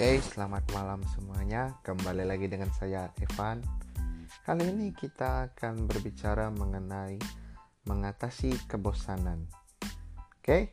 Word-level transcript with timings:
Oke, 0.00 0.16
selamat 0.32 0.64
malam 0.72 1.04
semuanya. 1.12 1.76
Kembali 1.84 2.24
lagi 2.24 2.48
dengan 2.48 2.72
saya 2.72 3.12
Evan. 3.20 3.60
Kali 4.48 4.72
ini 4.72 4.96
kita 4.96 5.52
akan 5.52 5.84
berbicara 5.84 6.48
mengenai 6.48 7.20
mengatasi 7.84 8.64
kebosanan. 8.64 9.44
Oke? 10.40 10.72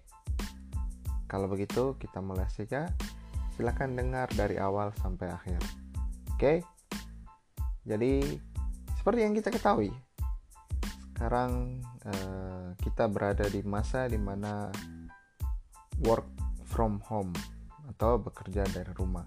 Kalau 1.28 1.52
begitu, 1.52 2.00
kita 2.00 2.24
mulai 2.24 2.48
saja. 2.48 2.88
Silahkan 3.52 3.92
dengar 3.92 4.32
dari 4.32 4.56
awal 4.64 4.96
sampai 4.96 5.28
akhir. 5.28 5.60
Oke? 6.32 6.64
Jadi, 7.84 8.24
seperti 8.96 9.28
yang 9.28 9.36
kita 9.36 9.52
ketahui, 9.52 9.92
sekarang 11.12 11.84
eh, 12.08 12.80
kita 12.80 13.12
berada 13.12 13.44
di 13.52 13.60
masa 13.60 14.08
di 14.08 14.16
mana 14.16 14.72
work 16.00 16.32
from 16.64 17.04
home 17.04 17.36
atau 17.98 18.22
bekerja 18.22 18.62
dari 18.70 18.94
rumah. 18.94 19.26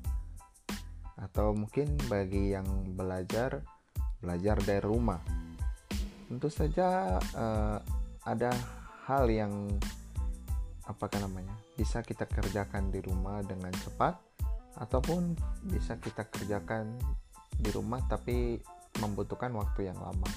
Atau 1.18 1.58
mungkin 1.58 1.98
bagi 2.06 2.54
yang 2.54 2.94
belajar 2.94 3.66
belajar 4.22 4.62
dari 4.62 4.86
rumah. 4.86 5.18
Tentu 6.30 6.46
saja 6.46 7.18
uh, 7.34 7.82
ada 8.22 8.54
hal 9.10 9.26
yang 9.26 9.66
apa 10.86 11.10
namanya 11.18 11.50
bisa 11.74 11.98
kita 12.06 12.30
kerjakan 12.30 12.94
di 12.94 13.02
rumah 13.02 13.42
dengan 13.42 13.74
cepat 13.74 14.14
ataupun 14.78 15.34
bisa 15.66 15.98
kita 15.98 16.30
kerjakan 16.30 16.94
di 17.50 17.74
rumah 17.74 17.98
tapi 18.06 18.62
membutuhkan 19.02 19.50
waktu 19.58 19.90
yang 19.90 19.98
lama. 19.98 20.30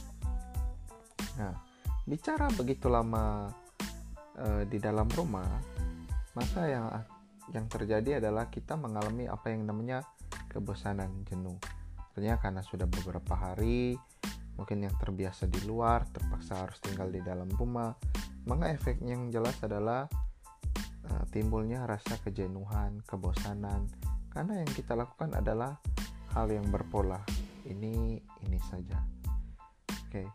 Nah 1.38 1.54
bicara 2.10 2.50
begitu 2.58 2.90
lama 2.90 3.54
uh, 4.42 4.66
di 4.66 4.82
dalam 4.82 5.06
rumah 5.14 5.46
maka 6.34 6.62
yang 6.66 6.90
yang 7.52 7.68
terjadi 7.68 8.24
adalah 8.24 8.48
kita 8.48 8.80
mengalami 8.80 9.28
apa 9.28 9.52
yang 9.52 9.68
namanya 9.68 10.06
kebosanan 10.48 11.28
jenuh. 11.28 11.60
Artinya 12.14 12.38
karena 12.40 12.62
sudah 12.64 12.88
beberapa 12.88 13.34
hari 13.36 13.98
mungkin 14.54 14.86
yang 14.86 14.94
terbiasa 15.02 15.50
di 15.50 15.66
luar 15.66 16.06
terpaksa 16.14 16.62
harus 16.64 16.78
tinggal 16.80 17.10
di 17.10 17.20
dalam 17.26 17.50
rumah, 17.58 17.98
maka 18.46 18.70
efeknya 18.70 19.18
yang 19.18 19.34
jelas 19.34 19.58
adalah 19.66 20.06
uh, 21.10 21.24
timbulnya 21.34 21.90
rasa 21.90 22.22
kejenuhan, 22.22 23.02
kebosanan 23.10 23.90
karena 24.30 24.62
yang 24.66 24.72
kita 24.74 24.98
lakukan 24.98 25.34
adalah 25.38 25.78
hal 26.34 26.50
yang 26.50 26.66
berpola. 26.70 27.22
Ini 27.64 28.18
ini 28.50 28.60
saja. 28.66 28.98
Oke. 30.10 30.26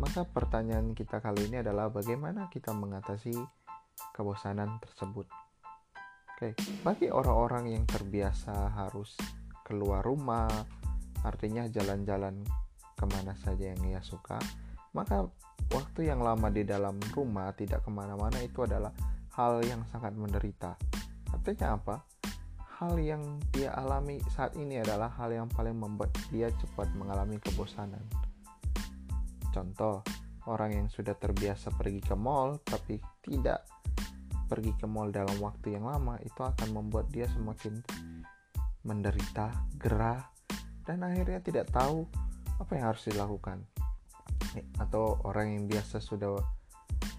Maka 0.00 0.24
pertanyaan 0.24 0.96
kita 0.96 1.20
kali 1.20 1.52
ini 1.52 1.60
adalah 1.60 1.92
bagaimana 1.92 2.48
kita 2.48 2.72
mengatasi 2.72 3.36
kebosanan 4.16 4.80
tersebut. 4.80 5.28
Oke, 6.40 6.56
bagi 6.80 7.12
orang-orang 7.12 7.76
yang 7.76 7.84
terbiasa 7.84 8.72
harus 8.72 9.12
keluar 9.60 10.00
rumah, 10.00 10.48
artinya 11.20 11.68
jalan-jalan 11.68 12.40
ke 12.96 13.04
mana 13.12 13.36
saja 13.44 13.76
yang 13.76 13.84
ia 13.84 14.00
suka, 14.00 14.40
maka 14.96 15.28
waktu 15.68 16.08
yang 16.08 16.24
lama 16.24 16.48
di 16.48 16.64
dalam 16.64 16.96
rumah 17.12 17.52
tidak 17.52 17.84
ke 17.84 17.92
mana-mana 17.92 18.40
itu 18.40 18.64
adalah 18.64 18.88
hal 19.36 19.60
yang 19.68 19.84
sangat 19.92 20.16
menderita. 20.16 20.80
Artinya 21.28 21.76
apa? 21.76 22.08
Hal 22.80 22.96
yang 22.96 23.36
dia 23.52 23.76
alami 23.76 24.16
saat 24.32 24.56
ini 24.56 24.80
adalah 24.80 25.12
hal 25.20 25.36
yang 25.36 25.48
paling 25.52 25.76
membuat 25.76 26.08
dia 26.32 26.48
cepat 26.56 26.88
mengalami 26.96 27.36
kebosanan. 27.36 28.00
Contoh, 29.52 30.00
orang 30.48 30.72
yang 30.72 30.88
sudah 30.88 31.12
terbiasa 31.20 31.68
pergi 31.76 32.00
ke 32.00 32.16
mall 32.16 32.64
tapi 32.64 32.96
tidak 33.20 33.60
pergi 34.50 34.74
ke 34.74 34.90
mall 34.90 35.14
dalam 35.14 35.38
waktu 35.38 35.78
yang 35.78 35.86
lama 35.86 36.18
itu 36.26 36.42
akan 36.42 36.74
membuat 36.74 37.06
dia 37.14 37.30
semakin 37.30 37.78
menderita, 38.82 39.54
gerah, 39.78 40.26
dan 40.82 41.06
akhirnya 41.06 41.38
tidak 41.38 41.70
tahu 41.70 42.02
apa 42.58 42.70
yang 42.74 42.90
harus 42.90 43.06
dilakukan. 43.06 43.62
Atau 44.82 45.22
orang 45.22 45.54
yang 45.54 45.64
biasa 45.70 46.02
sudah 46.02 46.42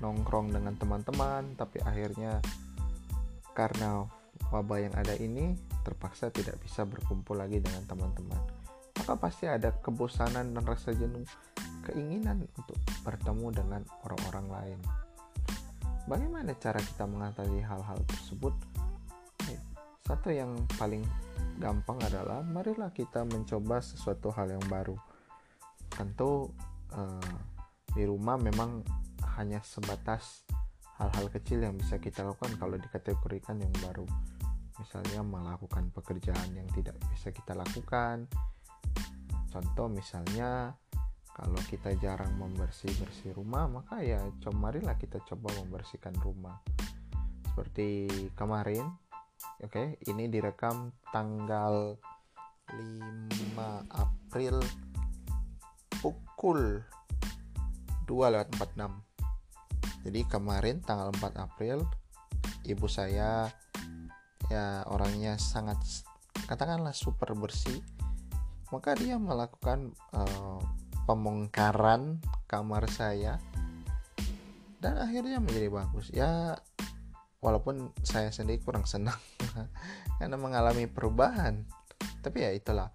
nongkrong 0.03 0.52
dengan 0.52 0.75
teman-teman, 0.75 1.56
tapi 1.56 1.80
akhirnya 1.80 2.44
karena 3.56 4.03
wabah 4.52 4.80
yang 4.84 4.96
ada 5.00 5.16
ini 5.16 5.56
terpaksa 5.88 6.34
tidak 6.36 6.59
bisa 6.59 6.84
berkumpul 6.84 7.40
lagi 7.40 7.64
dengan 7.64 7.88
teman-teman. 7.88 8.41
Maka 9.00 9.18
pasti 9.18 9.47
ada 9.47 9.72
kebosanan 9.81 10.52
dan 10.52 10.64
rasa 10.68 10.91
jenuh, 10.94 11.25
keinginan 11.88 12.46
untuk 12.59 12.78
bertemu 13.02 13.47
dengan 13.56 13.81
orang-orang 14.06 14.47
lain. 14.52 14.80
Bagaimana 16.09 16.57
cara 16.57 16.81
kita 16.81 17.06
mengatasi 17.06 17.59
hal-hal 17.62 18.00
tersebut? 18.09 18.53
Satu 20.12 20.28
yang 20.28 20.67
paling 20.75 21.07
gampang 21.56 21.95
adalah 22.03 22.44
marilah 22.44 22.91
kita 22.91 23.23
mencoba 23.23 23.79
sesuatu 23.79 24.34
hal 24.34 24.51
yang 24.51 24.66
baru. 24.67 24.97
Tentu 25.88 26.51
uh, 26.91 27.35
di 27.95 28.03
rumah 28.03 28.35
memang 28.35 28.84
hanya 29.40 29.63
sebatas 29.63 30.44
hal-hal 31.00 31.31
kecil 31.31 31.63
yang 31.63 31.79
bisa 31.79 31.95
kita 32.01 32.28
lakukan 32.28 32.59
kalau 32.59 32.75
dikategorikan 32.75 33.61
yang 33.61 33.72
baru. 33.79 34.03
Misalnya 34.84 35.23
melakukan 35.23 35.94
pekerjaan 35.95 36.59
yang 36.59 36.67
tidak 36.75 37.00
bisa 37.07 37.31
kita 37.31 37.56
lakukan. 37.56 38.28
Contoh 39.47 39.88
misalnya 39.88 40.75
kalau 41.31 41.62
kita 41.72 41.96
jarang 41.97 42.36
membersih 42.36 42.92
bersih 43.00 43.31
rumah 43.31 43.66
maka 43.68 44.03
ya 44.03 44.19
marilah 44.52 45.00
kita 45.00 45.24
coba 45.24 45.52
membersihkan 45.64 46.16
rumah. 46.19 46.59
Seperti 47.52 48.08
kemarin 48.36 48.88
oke 49.62 49.74
okay, 49.74 49.88
ini 50.09 50.30
direkam 50.30 50.94
tanggal 51.09 51.97
5 52.72 53.30
April 53.91 54.62
pukul 56.02 56.81
2 58.09 58.34
lewat 58.34 58.47
46 58.58 60.08
jadi 60.08 60.20
kemarin 60.25 60.81
tanggal 60.81 61.14
4 61.14 61.46
April 61.46 61.86
ibu 62.66 62.88
saya 62.90 63.50
ya 64.50 64.84
orangnya 64.90 65.38
sangat 65.38 65.78
katakanlah 66.50 66.94
super 66.96 67.38
bersih 67.38 67.80
maka 68.74 68.96
dia 68.96 69.20
melakukan 69.20 69.91
uh, 70.16 70.59
pembongkaran 71.06 72.22
kamar 72.45 72.88
saya. 72.91 73.38
Dan 74.81 74.97
akhirnya 74.97 75.38
menjadi 75.38 75.69
bagus. 75.69 76.09
Ya 76.09 76.57
walaupun 77.41 77.94
saya 78.06 78.29
sendiri 78.29 78.62
kurang 78.62 78.85
senang 78.85 79.17
karena 80.22 80.38
mengalami 80.38 80.85
perubahan. 80.90 81.66
Tapi 82.22 82.45
ya 82.45 82.51
itulah 82.53 82.90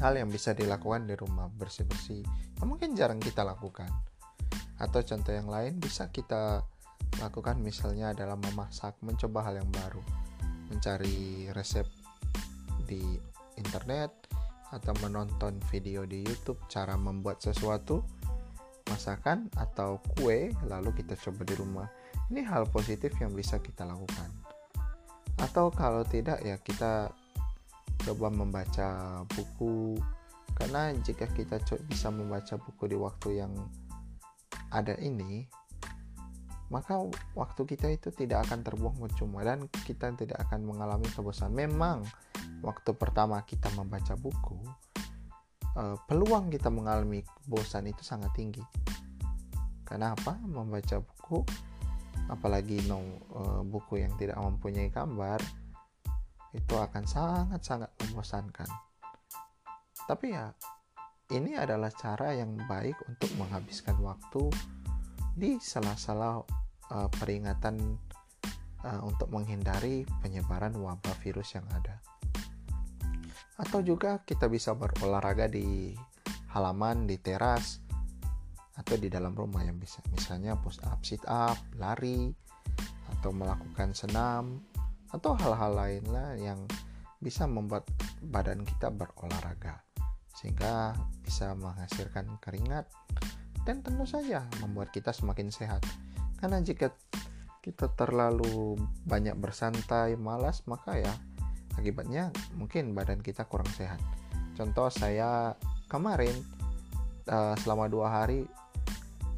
hal 0.00 0.16
yang 0.16 0.32
bisa 0.32 0.56
dilakukan 0.56 1.04
di 1.04 1.14
rumah 1.16 1.48
bersih-bersih. 1.52 2.24
Yang 2.60 2.68
mungkin 2.68 2.96
jarang 2.96 3.20
kita 3.20 3.44
lakukan. 3.44 3.88
Atau 4.80 5.04
contoh 5.04 5.32
yang 5.36 5.48
lain 5.48 5.76
bisa 5.76 6.08
kita 6.08 6.64
lakukan. 7.20 7.60
Misalnya 7.60 8.16
adalah 8.16 8.40
memasak 8.40 8.96
mencoba 9.04 9.52
hal 9.52 9.60
yang 9.60 9.68
baru. 9.68 10.00
Mencari 10.72 11.52
resep 11.52 11.84
di 12.88 13.20
internet 13.60 14.39
atau 14.70 14.94
menonton 15.02 15.58
video 15.70 16.06
di 16.06 16.22
YouTube 16.22 16.62
cara 16.70 16.94
membuat 16.94 17.42
sesuatu 17.42 18.02
masakan 18.90 19.46
atau 19.54 20.02
kue 20.18 20.50
lalu 20.66 20.90
kita 20.94 21.14
coba 21.18 21.42
di 21.46 21.54
rumah. 21.58 21.86
Ini 22.30 22.46
hal 22.46 22.70
positif 22.70 23.14
yang 23.18 23.34
bisa 23.34 23.58
kita 23.58 23.86
lakukan. 23.86 24.30
Atau 25.38 25.70
kalau 25.70 26.06
tidak 26.06 26.42
ya 26.42 26.58
kita 26.58 27.10
coba 28.06 28.26
membaca 28.30 29.22
buku. 29.34 29.98
Karena 30.54 30.92
jika 30.92 31.24
kita 31.30 31.62
bisa 31.88 32.12
membaca 32.12 32.58
buku 32.58 32.90
di 32.90 32.96
waktu 32.98 33.40
yang 33.40 33.52
ada 34.70 34.94
ini 35.00 35.48
maka 36.70 37.02
waktu 37.34 37.66
kita 37.66 37.90
itu 37.90 38.14
tidak 38.14 38.46
akan 38.46 38.62
terbuang 38.62 38.94
percuma 38.94 39.42
dan 39.42 39.66
kita 39.82 40.14
tidak 40.14 40.38
akan 40.46 40.70
mengalami 40.70 41.10
kebosanan. 41.10 41.66
Memang 41.66 42.06
waktu 42.60 42.92
pertama 42.96 43.40
kita 43.44 43.72
membaca 43.72 44.14
buku, 44.16 44.56
uh, 45.76 45.96
peluang 46.04 46.52
kita 46.52 46.68
mengalami 46.68 47.24
bosan 47.48 47.88
itu 47.88 48.04
sangat 48.04 48.32
tinggi. 48.36 48.62
Kenapa? 49.84 50.38
Membaca 50.38 51.02
buku, 51.02 51.42
apalagi 52.30 52.86
no, 52.86 53.02
uh, 53.34 53.60
buku 53.66 54.04
yang 54.04 54.14
tidak 54.20 54.38
mempunyai 54.38 54.92
gambar, 54.92 55.40
itu 56.54 56.74
akan 56.76 57.04
sangat-sangat 57.08 57.90
membosankan. 58.06 58.70
Tapi 60.06 60.26
ya, 60.30 60.54
ini 61.34 61.58
adalah 61.58 61.90
cara 61.90 62.34
yang 62.34 62.54
baik 62.66 62.98
untuk 63.06 63.30
menghabiskan 63.38 63.98
waktu 64.02 64.50
di 65.34 65.58
sela-sela 65.58 66.42
uh, 66.90 67.08
peringatan 67.18 67.98
uh, 68.82 69.00
untuk 69.06 69.30
menghindari 69.30 70.02
penyebaran 70.22 70.74
wabah 70.74 71.16
virus 71.22 71.54
yang 71.54 71.66
ada 71.70 72.02
atau 73.60 73.84
juga 73.84 74.24
kita 74.24 74.48
bisa 74.48 74.72
berolahraga 74.72 75.44
di 75.52 75.92
halaman, 76.56 77.04
di 77.04 77.20
teras, 77.20 77.84
atau 78.72 78.96
di 78.96 79.12
dalam 79.12 79.36
rumah 79.36 79.60
yang 79.60 79.76
bisa. 79.76 80.00
Misalnya 80.08 80.56
push 80.56 80.80
up, 80.88 81.04
sit 81.04 81.20
up, 81.28 81.60
lari, 81.76 82.32
atau 83.12 83.30
melakukan 83.36 83.92
senam, 83.92 84.64
atau 85.12 85.36
hal-hal 85.36 85.76
lainlah 85.76 86.40
yang 86.40 86.64
bisa 87.20 87.44
membuat 87.44 87.84
badan 88.24 88.64
kita 88.64 88.88
berolahraga 88.88 89.84
sehingga 90.40 90.96
bisa 91.20 91.52
menghasilkan 91.52 92.40
keringat 92.40 92.88
dan 93.68 93.84
tentu 93.84 94.08
saja 94.08 94.48
membuat 94.64 94.88
kita 94.88 95.12
semakin 95.12 95.52
sehat. 95.52 95.84
Karena 96.40 96.64
jika 96.64 96.96
kita 97.60 97.92
terlalu 97.92 98.80
banyak 99.04 99.36
bersantai, 99.36 100.16
malas, 100.16 100.64
maka 100.64 100.96
ya 100.96 101.12
akibatnya 101.80 102.28
mungkin 102.54 102.92
badan 102.92 103.24
kita 103.24 103.48
kurang 103.48 103.68
sehat. 103.72 103.98
Contoh 104.52 104.92
saya 104.92 105.56
kemarin 105.88 106.36
uh, 107.32 107.56
selama 107.56 107.88
dua 107.88 108.12
hari 108.12 108.44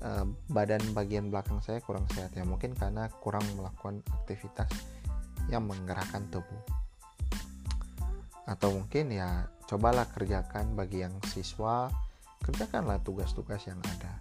uh, 0.03 0.27
badan 0.51 0.83
bagian 0.93 1.31
belakang 1.31 1.63
saya 1.63 1.79
kurang 1.79 2.05
sehat 2.11 2.35
ya. 2.35 2.43
Mungkin 2.43 2.75
karena 2.75 3.07
kurang 3.23 3.47
melakukan 3.55 4.03
aktivitas 4.23 4.69
yang 5.47 5.65
menggerakkan 5.71 6.27
tubuh. 6.35 6.63
Atau 8.51 8.75
mungkin 8.75 9.15
ya 9.15 9.47
cobalah 9.71 10.11
kerjakan 10.11 10.75
bagi 10.75 11.07
yang 11.07 11.15
siswa 11.31 11.87
kerjakanlah 12.43 12.99
tugas-tugas 13.07 13.63
yang 13.71 13.79
ada. 13.79 14.19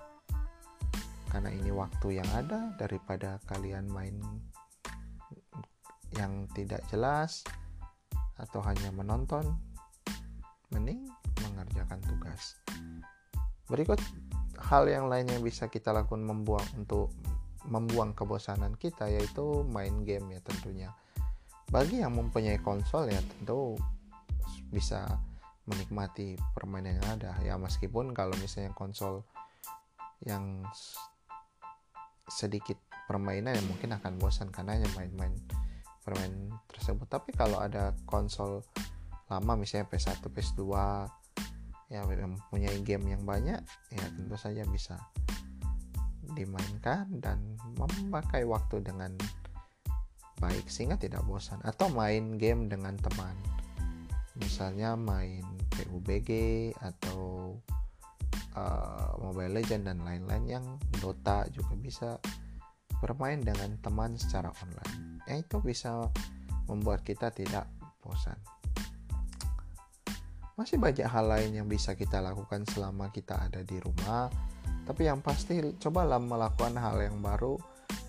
Karena 1.33 1.49
ini 1.49 1.73
waktu 1.73 2.21
yang 2.21 2.29
ada 2.37 2.75
daripada 2.77 3.41
kalian 3.49 3.89
main 3.89 4.13
yang 6.13 6.45
tidak 6.51 6.83
jelas 6.91 7.41
atau 8.41 8.59
hanya 8.65 8.89
menonton 8.89 9.45
mending 10.73 11.05
mengerjakan 11.45 12.01
tugas. 12.01 12.57
Berikut 13.69 14.01
hal 14.57 14.89
yang 14.89 15.05
lain 15.07 15.29
yang 15.29 15.45
bisa 15.45 15.69
kita 15.69 15.93
lakukan 15.93 16.25
membuang 16.25 16.65
untuk 16.75 17.13
membuang 17.69 18.17
kebosanan 18.17 18.73
kita 18.73 19.05
yaitu 19.05 19.61
main 19.69 20.01
game 20.01 20.33
ya 20.33 20.41
tentunya. 20.41 20.89
Bagi 21.69 22.01
yang 22.01 22.17
mempunyai 22.17 22.57
konsol 22.59 23.07
ya 23.07 23.21
tentu 23.21 23.77
bisa 24.73 25.05
menikmati 25.69 26.35
permainan 26.57 26.99
yang 26.99 27.07
ada. 27.21 27.31
Ya 27.45 27.55
meskipun 27.55 28.11
kalau 28.17 28.33
misalnya 28.41 28.73
konsol 28.73 29.23
yang 30.25 30.65
sedikit 32.27 32.79
permainan 33.05 33.55
yang 33.59 33.67
mungkin 33.67 33.91
akan 33.95 34.17
bosan 34.17 34.49
karena 34.49 34.79
hanya 34.79 34.89
main-main 34.95 35.35
permainan 36.11 36.59
tersebut. 36.67 37.07
Tapi 37.07 37.31
kalau 37.31 37.63
ada 37.63 37.95
konsol 38.03 38.59
lama 39.31 39.55
misalnya 39.55 39.87
PS1 39.87 40.27
PS2 40.27 40.63
ya 41.87 42.03
mempunyai 42.03 42.79
game 42.83 43.15
yang 43.15 43.23
banyak 43.23 43.63
ya 43.91 44.05
tentu 44.15 44.35
saja 44.35 44.63
bisa 44.67 44.99
dimainkan 46.35 47.07
dan 47.19 47.39
memakai 47.75 48.43
waktu 48.43 48.83
dengan 48.83 49.15
baik 50.43 50.67
sehingga 50.67 50.99
tidak 50.99 51.23
bosan. 51.23 51.63
Atau 51.63 51.87
main 51.91 52.35
game 52.35 52.67
dengan 52.67 52.99
teman. 52.99 53.35
Misalnya 54.39 54.95
main 54.95 55.43
PUBG 55.75 56.29
atau 56.79 57.55
uh, 58.55 59.11
Mobile 59.19 59.61
Legend 59.61 59.91
dan 59.91 60.01
lain-lain 60.01 60.45
yang 60.47 60.65
Dota 60.99 61.45
juga 61.51 61.75
bisa 61.77 62.09
bermain 63.01 63.41
dengan 63.41 63.75
teman 63.81 64.13
secara 64.15 64.53
online. 64.61 65.19
Ya 65.25 65.41
itu 65.41 65.57
bisa 65.59 66.07
membuat 66.69 67.01
kita 67.01 67.33
tidak 67.33 67.65
bosan. 68.05 68.37
Masih 70.55 70.77
banyak 70.77 71.09
hal 71.09 71.25
lain 71.25 71.57
yang 71.57 71.67
bisa 71.67 71.97
kita 71.97 72.21
lakukan 72.21 72.61
selama 72.69 73.09
kita 73.09 73.49
ada 73.49 73.65
di 73.65 73.81
rumah, 73.81 74.29
tapi 74.85 75.09
yang 75.09 75.25
pasti 75.25 75.57
cobalah 75.81 76.21
melakukan 76.21 76.77
hal 76.77 77.01
yang 77.01 77.17
baru 77.17 77.57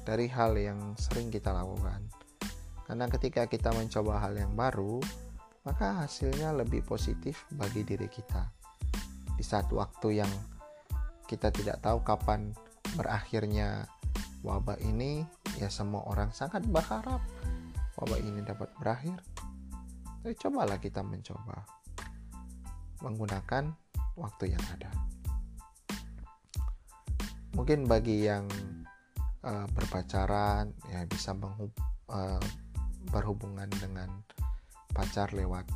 dari 0.04 0.28
hal 0.28 0.52
yang 0.60 0.92
sering 1.00 1.32
kita 1.32 1.48
lakukan. 1.48 2.04
Karena 2.84 3.08
ketika 3.08 3.48
kita 3.48 3.72
mencoba 3.72 4.20
hal 4.20 4.36
yang 4.36 4.52
baru, 4.52 5.00
maka 5.64 6.04
hasilnya 6.04 6.52
lebih 6.52 6.84
positif 6.84 7.46
bagi 7.54 7.86
diri 7.86 8.10
kita. 8.10 8.50
Di 9.38 9.44
saat 9.46 9.70
waktu 9.72 10.20
yang 10.20 10.32
kita 11.24 11.48
tidak 11.48 11.80
tahu 11.80 12.04
kapan 12.04 12.52
berakhirnya 12.98 13.88
wabah 14.42 14.78
ini, 14.82 15.22
ya 15.58 15.70
semua 15.70 16.06
orang 16.06 16.34
sangat 16.34 16.66
berharap 16.66 17.22
wabah 17.98 18.18
ini 18.18 18.42
dapat 18.42 18.68
berakhir. 18.78 19.18
Tapi 20.22 20.34
cobalah 20.38 20.78
kita 20.78 21.02
mencoba 21.02 21.66
menggunakan 23.02 23.74
waktu 24.14 24.54
yang 24.54 24.64
ada. 24.70 24.90
Mungkin 27.52 27.90
bagi 27.90 28.26
yang 28.26 28.46
uh, 29.42 29.66
berpacaran 29.74 30.72
ya 30.88 31.04
bisa 31.06 31.34
uh, 31.34 32.42
berhubungan 33.10 33.68
dengan 33.82 34.08
pacar 34.94 35.34
lewat 35.34 35.66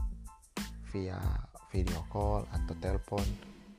via 0.95 1.19
video 1.75 2.01
call 2.09 2.47
atau 2.55 2.75
telepon 2.79 3.27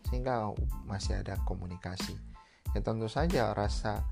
sehingga 0.07 0.51
masih 0.87 1.19
ada 1.19 1.39
komunikasi 1.43 2.15
ya 2.75 2.79
tentu 2.83 3.07
saja 3.09 3.51
rasa 3.55 4.03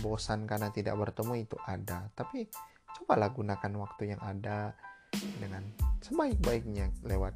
bosan 0.00 0.44
karena 0.44 0.68
tidak 0.70 0.94
bertemu 0.96 1.44
itu 1.48 1.56
ada 1.66 2.08
tapi 2.14 2.46
cobalah 3.00 3.32
gunakan 3.32 3.72
waktu 3.80 4.16
yang 4.16 4.20
ada 4.22 4.72
dengan 5.40 5.64
sebaik-baiknya 6.04 6.92
lewat 7.04 7.34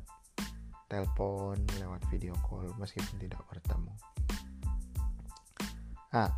telepon 0.87 1.57
lewat 1.81 2.05
video 2.13 2.37
call 2.45 2.69
meskipun 2.77 3.17
tidak 3.19 3.41
bertemu 3.49 3.93
nah 6.13 6.29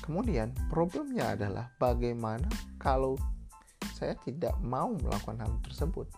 kemudian 0.00 0.50
problemnya 0.72 1.36
adalah 1.36 1.68
bagaimana 1.76 2.48
kalau 2.80 3.14
saya 4.02 4.18
tidak 4.18 4.58
mau 4.58 4.90
melakukan 4.98 5.46
hal 5.46 5.54
tersebut. 5.62 6.10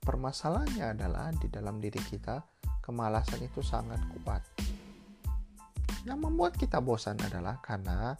Permasalahannya 0.00 0.96
adalah 0.96 1.28
di 1.36 1.52
dalam 1.52 1.76
diri 1.76 2.00
kita 2.00 2.40
kemalasan 2.80 3.44
itu 3.44 3.60
sangat 3.60 4.00
kuat. 4.16 4.40
Yang 6.06 6.18
membuat 6.22 6.54
kita 6.54 6.78
bosan 6.78 7.18
adalah 7.18 7.58
karena 7.58 8.14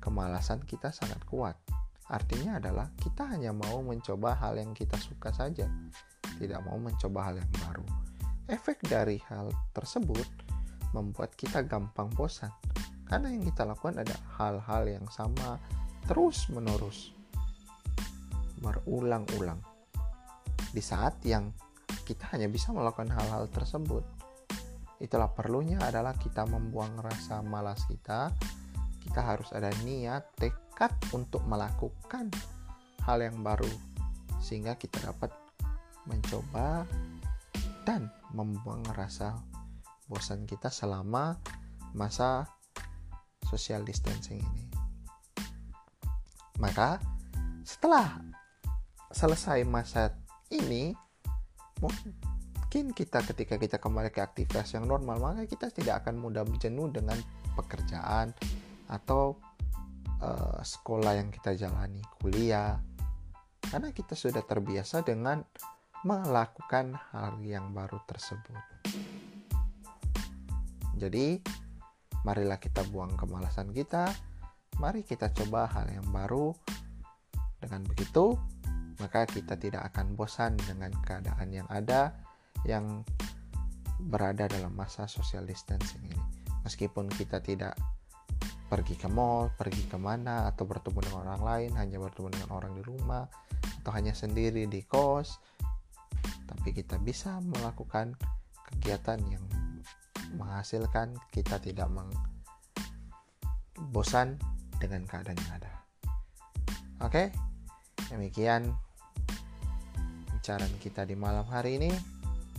kemalasan 0.00 0.64
kita 0.64 0.88
sangat 0.88 1.20
kuat. 1.28 1.60
Artinya 2.08 2.56
adalah 2.56 2.88
kita 2.96 3.28
hanya 3.28 3.52
mau 3.52 3.84
mencoba 3.84 4.32
hal 4.32 4.56
yang 4.56 4.72
kita 4.72 4.96
suka 4.96 5.28
saja, 5.28 5.68
tidak 6.40 6.60
mau 6.64 6.80
mencoba 6.80 7.28
hal 7.28 7.34
yang 7.36 7.52
baru. 7.68 7.84
Efek 8.48 8.80
dari 8.88 9.20
hal 9.28 9.52
tersebut 9.76 10.24
membuat 10.96 11.36
kita 11.36 11.60
gampang 11.68 12.08
bosan 12.16 12.48
karena 13.04 13.28
yang 13.28 13.44
kita 13.44 13.68
lakukan 13.68 14.00
ada 14.00 14.16
hal-hal 14.40 14.88
yang 14.88 15.04
sama 15.12 15.60
terus-menerus 16.08 17.12
berulang-ulang 18.64 19.60
di 20.72 20.80
saat 20.80 21.20
yang 21.28 21.52
kita 22.08 22.24
hanya 22.32 22.48
bisa 22.48 22.72
melakukan 22.72 23.12
hal-hal 23.12 23.48
tersebut. 23.52 24.00
Itulah 24.98 25.30
perlunya 25.30 25.78
adalah 25.78 26.14
kita 26.18 26.42
membuang 26.46 26.98
rasa 26.98 27.38
malas 27.42 27.86
kita. 27.86 28.34
Kita 28.98 29.20
harus 29.22 29.50
ada 29.54 29.70
niat, 29.86 30.34
tekad 30.36 30.90
untuk 31.14 31.46
melakukan 31.46 32.28
hal 33.06 33.24
yang 33.24 33.40
baru 33.40 33.70
sehingga 34.38 34.78
kita 34.78 35.02
dapat 35.02 35.34
mencoba 36.06 36.86
dan 37.82 38.12
membuang 38.36 38.84
rasa 38.92 39.38
bosan 40.08 40.44
kita 40.44 40.68
selama 40.68 41.36
masa 41.96 42.44
social 43.48 43.84
distancing 43.84 44.40
ini. 44.40 44.64
Maka 46.60 47.00
setelah 47.64 48.20
selesai 49.12 49.64
masa 49.64 50.12
ini 50.52 50.92
mungkin 52.68 52.92
kita 52.92 53.24
ketika 53.24 53.56
kita 53.56 53.80
kembali 53.80 54.12
ke 54.12 54.20
aktivitas 54.20 54.76
yang 54.76 54.84
normal 54.84 55.16
maka 55.16 55.48
kita 55.48 55.72
tidak 55.72 56.04
akan 56.04 56.20
mudah 56.20 56.44
jenuh 56.60 56.92
dengan 56.92 57.16
pekerjaan 57.56 58.28
atau 58.92 59.40
uh, 60.20 60.60
sekolah 60.60 61.16
yang 61.16 61.32
kita 61.32 61.56
jalani 61.56 62.04
kuliah. 62.20 62.76
Karena 63.72 63.88
kita 63.88 64.12
sudah 64.12 64.44
terbiasa 64.44 65.00
dengan 65.00 65.40
melakukan 66.04 66.92
hal 67.08 67.40
yang 67.40 67.72
baru 67.72 68.04
tersebut. 68.04 68.60
Jadi 71.00 71.40
marilah 72.20 72.60
kita 72.60 72.84
buang 72.92 73.16
kemalasan 73.16 73.72
kita. 73.72 74.12
Mari 74.76 75.08
kita 75.08 75.32
coba 75.32 75.72
hal 75.72 75.88
yang 75.88 76.04
baru. 76.12 76.52
Dengan 77.64 77.80
begitu 77.88 78.36
maka 79.00 79.24
kita 79.24 79.56
tidak 79.56 79.88
akan 79.88 80.12
bosan 80.12 80.52
dengan 80.68 80.92
keadaan 81.00 81.48
yang 81.48 81.64
ada 81.72 82.27
yang 82.66 83.04
berada 83.98 84.46
dalam 84.46 84.74
masa 84.74 85.10
social 85.10 85.42
distancing 85.44 86.02
ini. 86.06 86.22
Meskipun 86.62 87.10
kita 87.10 87.42
tidak 87.42 87.74
pergi 88.68 88.94
ke 88.94 89.08
mall, 89.08 89.50
pergi 89.56 89.88
ke 89.88 89.96
mana, 89.96 90.46
atau 90.46 90.68
bertemu 90.68 90.98
dengan 91.00 91.20
orang 91.24 91.42
lain, 91.42 91.70
hanya 91.80 91.96
bertemu 91.98 92.28
dengan 92.36 92.50
orang 92.52 92.72
di 92.76 92.82
rumah, 92.84 93.24
atau 93.82 93.90
hanya 93.96 94.12
sendiri 94.12 94.68
di 94.68 94.84
kos, 94.84 95.40
tapi 96.44 96.76
kita 96.76 97.00
bisa 97.00 97.40
melakukan 97.40 98.12
kegiatan 98.68 99.16
yang 99.32 99.44
menghasilkan 100.36 101.16
kita 101.32 101.56
tidak 101.56 101.88
meng 101.88 102.12
bosan 103.88 104.36
dengan 104.76 105.08
keadaan 105.08 105.38
yang 105.40 105.52
ada. 105.56 105.72
Oke, 107.00 107.32
demikian 108.12 108.68
pembicaraan 110.28 110.76
kita 110.80 111.04
di 111.08 111.16
malam 111.16 111.44
hari 111.48 111.76
ini. 111.76 112.17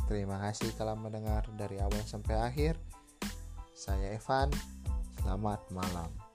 Terima 0.09 0.41
kasih 0.41 0.73
telah 0.73 0.97
mendengar 0.97 1.45
dari 1.53 1.77
awal 1.77 2.01
sampai 2.01 2.33
akhir. 2.33 2.73
Saya 3.77 4.17
Evan, 4.17 4.49
selamat 5.21 5.69
malam. 5.69 6.28